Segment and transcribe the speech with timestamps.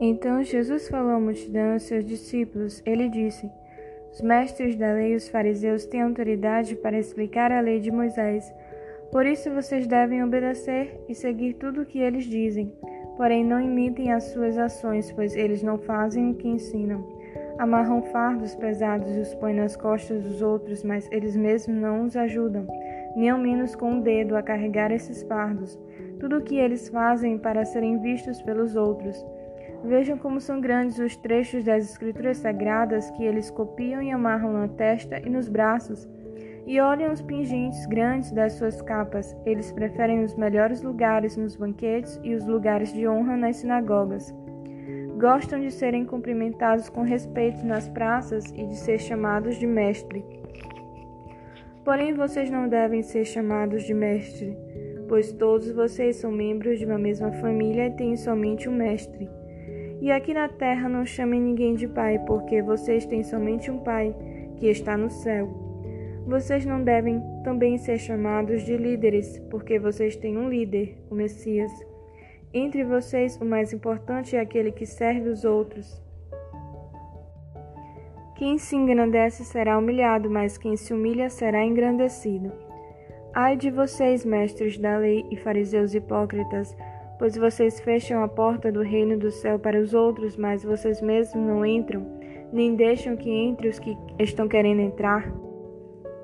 [0.00, 2.82] Então Jesus falou à multidão aos seus discípulos.
[2.86, 3.50] Ele disse:
[4.12, 8.52] Os mestres da lei e os fariseus têm autoridade para explicar a lei de Moisés.
[9.10, 12.72] Por isso vocês devem obedecer e seguir tudo o que eles dizem.
[13.16, 17.04] Porém, não imitem as suas ações, pois eles não fazem o que ensinam.
[17.58, 22.16] Amarram fardos pesados e os põem nas costas dos outros, mas eles mesmos não os
[22.16, 22.64] ajudam,
[23.16, 25.76] nem ao menos com o dedo a carregar esses fardos.
[26.20, 29.26] Tudo o que eles fazem para serem vistos pelos outros.
[29.84, 34.68] Vejam como são grandes os trechos das Escrituras Sagradas que eles copiam e amarram na
[34.68, 36.08] testa e nos braços.
[36.66, 39.36] E olhem os pingentes grandes das suas capas.
[39.46, 44.34] Eles preferem os melhores lugares nos banquetes e os lugares de honra nas sinagogas.
[45.16, 50.24] Gostam de serem cumprimentados com respeito nas praças e de ser chamados de mestre.
[51.84, 54.54] Porém, vocês não devem ser chamados de mestre,
[55.08, 59.37] pois todos vocês são membros de uma mesma família e têm somente um mestre.
[60.00, 64.14] E aqui na terra não chamem ninguém de pai, porque vocês têm somente um pai,
[64.56, 65.48] que está no céu.
[66.26, 71.72] Vocês não devem também ser chamados de líderes, porque vocês têm um líder, o Messias.
[72.52, 76.02] Entre vocês, o mais importante é aquele que serve os outros.
[78.36, 82.52] Quem se engrandece será humilhado, mas quem se humilha será engrandecido.
[83.34, 86.76] Ai de vocês, mestres da lei e fariseus hipócritas,
[87.18, 91.44] pois vocês fecham a porta do reino do céu para os outros, mas vocês mesmos
[91.44, 92.06] não entram,
[92.52, 95.30] nem deixam que entre os que estão querendo entrar.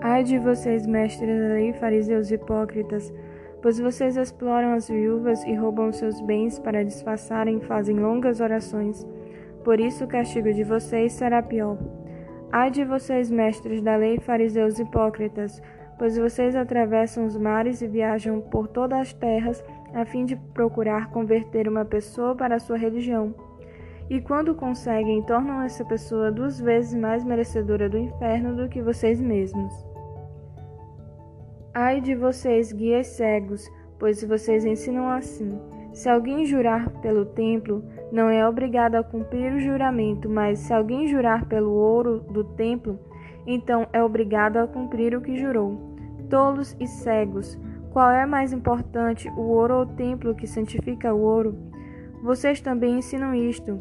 [0.00, 3.12] Ai de vocês, mestres da lei, fariseus hipócritas,
[3.60, 9.06] pois vocês exploram as viúvas e roubam seus bens para disfarçarem fazem longas orações.
[9.64, 11.76] Por isso o castigo de vocês será pior.
[12.50, 15.60] Ai de vocês, mestres da lei, fariseus hipócritas,
[15.98, 21.10] pois vocês atravessam os mares e viajam por todas as terras a fim de procurar
[21.10, 23.34] converter uma pessoa para a sua religião.
[24.08, 29.20] E quando conseguem, tornam essa pessoa duas vezes mais merecedora do inferno do que vocês
[29.20, 29.72] mesmos.
[31.74, 33.68] Ai de vocês, guias cegos,
[33.98, 35.58] pois vocês ensinam assim:
[35.92, 41.06] se alguém jurar pelo templo, não é obrigado a cumprir o juramento, mas se alguém
[41.06, 42.98] jurar pelo ouro do templo,
[43.46, 45.97] então é obrigado a cumprir o que jurou.
[46.30, 47.58] Tolos e cegos,
[47.90, 51.56] qual é mais importante, o ouro ou o templo que santifica o ouro?
[52.22, 53.80] Vocês também ensinam isto.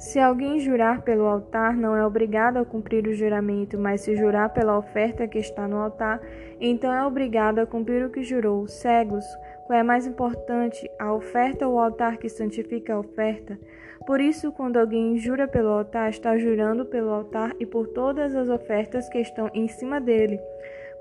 [0.00, 4.48] Se alguém jurar pelo altar, não é obrigado a cumprir o juramento, mas se jurar
[4.48, 6.20] pela oferta que está no altar,
[6.58, 8.66] então é obrigado a cumprir o que jurou.
[8.66, 9.26] Cegos,
[9.66, 13.58] qual é mais importante, a oferta ou o altar que santifica a oferta?
[14.06, 18.48] Por isso, quando alguém jura pelo altar, está jurando pelo altar e por todas as
[18.48, 20.40] ofertas que estão em cima dele.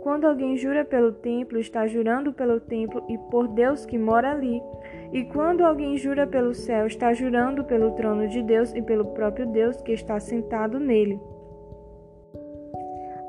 [0.01, 4.61] Quando alguém jura pelo templo, está jurando pelo templo e por Deus que mora ali.
[5.11, 9.45] E quando alguém jura pelo céu, está jurando pelo trono de Deus e pelo próprio
[9.45, 11.19] Deus que está sentado nele.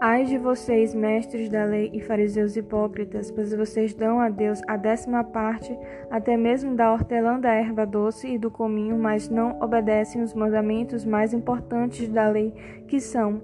[0.03, 4.76] Ai de vocês, mestres da lei e fariseus hipócritas, pois vocês dão a Deus a
[4.78, 5.78] décima parte,
[6.10, 11.04] até mesmo da hortelã da erva doce e do cominho, mas não obedecem os mandamentos
[11.04, 12.54] mais importantes da lei,
[12.88, 13.42] que são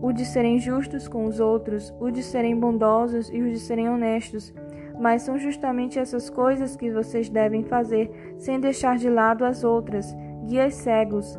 [0.00, 3.88] o de serem justos com os outros, o de serem bondosos e o de serem
[3.88, 4.54] honestos.
[4.98, 10.16] Mas são justamente essas coisas que vocês devem fazer, sem deixar de lado as outras.
[10.44, 11.38] Guias cegos,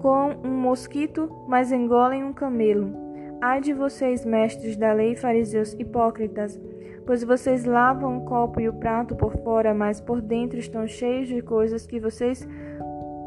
[0.00, 2.92] com um mosquito, mas engolem um camelo.
[3.40, 6.60] Ai de vocês, mestres da lei, fariseus hipócritas,
[7.06, 11.26] pois vocês lavam o copo e o prato por fora, mas por dentro estão cheios
[11.26, 12.46] de coisas que vocês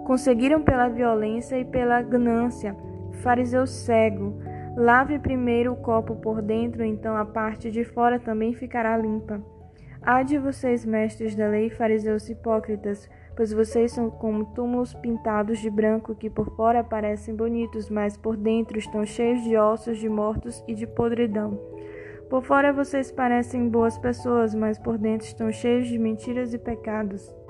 [0.06, 2.76] conseguiram pela violência e pela ganância.
[3.24, 4.36] Fariseu cego,
[4.76, 9.40] Lave primeiro o copo por dentro, então a parte de fora também ficará limpa.
[10.02, 15.70] Há de vocês, mestres da lei, fariseus hipócritas, pois vocês são como túmulos pintados de
[15.70, 20.64] branco que por fora parecem bonitos, mas por dentro estão cheios de ossos de mortos
[20.68, 21.58] e de podridão.
[22.28, 27.43] Por fora vocês parecem boas pessoas, mas por dentro estão cheios de mentiras e pecados.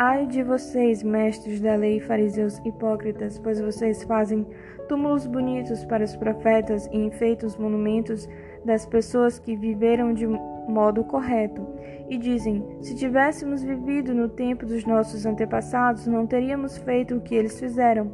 [0.00, 4.46] Ai de vocês, mestres da lei, fariseus hipócritas, pois vocês fazem
[4.88, 8.28] túmulos bonitos para os profetas e enfeitam os monumentos
[8.64, 11.66] das pessoas que viveram de modo correto.
[12.08, 17.34] E dizem: se tivéssemos vivido no tempo dos nossos antepassados, não teríamos feito o que
[17.34, 18.12] eles fizeram.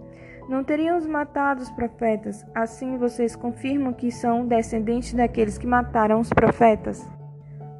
[0.48, 2.46] Não teríamos matado os profetas.
[2.54, 7.06] Assim vocês confirmam que são descendentes daqueles que mataram os profetas.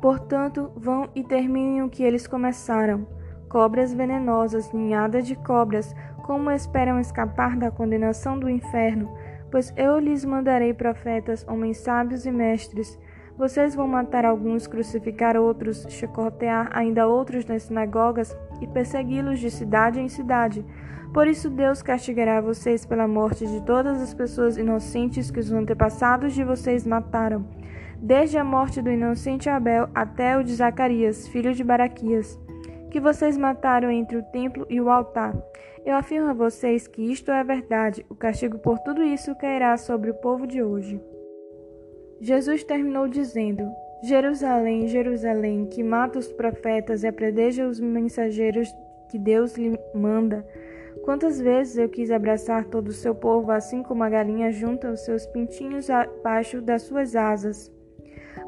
[0.02, 3.23] Portanto, vão e terminem o que eles começaram.
[3.54, 9.16] Cobras venenosas, ninhada de cobras, como esperam escapar da condenação do inferno?
[9.48, 12.98] Pois eu lhes mandarei profetas, homens sábios e mestres.
[13.38, 20.00] Vocês vão matar alguns, crucificar outros, chicotear ainda outros nas sinagogas e persegui-los de cidade
[20.00, 20.66] em cidade.
[21.12, 26.32] Por isso Deus castigará vocês pela morte de todas as pessoas inocentes que os antepassados
[26.32, 27.46] de vocês mataram,
[28.00, 32.42] desde a morte do inocente Abel até o de Zacarias, filho de Baraquias,
[32.94, 35.36] que vocês mataram entre o templo e o altar.
[35.84, 38.06] Eu afirmo a vocês que isto é verdade.
[38.08, 41.00] O castigo por tudo isso cairá sobre o povo de hoje.
[42.20, 43.68] Jesus terminou dizendo:
[44.00, 48.72] Jerusalém, Jerusalém, que mata os profetas e apredeja os mensageiros
[49.10, 50.46] que Deus lhe manda.
[51.02, 55.00] Quantas vezes eu quis abraçar todo o seu povo, assim como a galinha junta os
[55.00, 57.72] seus pintinhos abaixo das suas asas.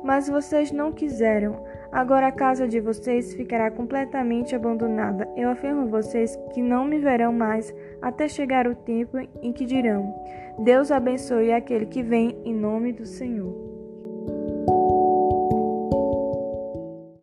[0.04, 1.64] Mas vocês não quiseram.
[1.92, 5.28] Agora a casa de vocês ficará completamente abandonada.
[5.36, 9.64] Eu afirmo a vocês que não me verão mais até chegar o tempo em que
[9.64, 10.14] dirão:
[10.58, 13.75] Deus abençoe aquele que vem em nome do Senhor.